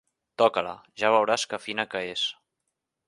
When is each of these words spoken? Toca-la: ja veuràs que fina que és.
Toca-la: 0.41 0.71
ja 1.01 1.11
veuràs 1.17 1.45
que 1.53 1.61
fina 1.67 1.85
que 1.93 2.05
és. 2.15 2.25